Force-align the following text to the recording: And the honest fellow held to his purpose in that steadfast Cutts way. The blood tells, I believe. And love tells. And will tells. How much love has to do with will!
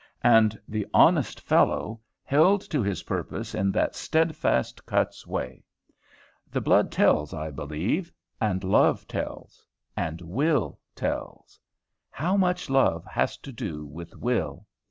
And 0.23 0.59
the 0.67 0.87
honest 0.95 1.39
fellow 1.39 2.01
held 2.23 2.61
to 2.71 2.81
his 2.81 3.03
purpose 3.03 3.53
in 3.53 3.71
that 3.73 3.95
steadfast 3.95 4.83
Cutts 4.87 5.27
way. 5.27 5.63
The 6.49 6.59
blood 6.59 6.91
tells, 6.91 7.35
I 7.35 7.51
believe. 7.51 8.11
And 8.41 8.63
love 8.63 9.07
tells. 9.07 9.63
And 9.95 10.19
will 10.21 10.79
tells. 10.95 11.59
How 12.09 12.35
much 12.35 12.67
love 12.67 13.05
has 13.05 13.37
to 13.37 13.51
do 13.51 13.85
with 13.85 14.15
will! 14.17 14.65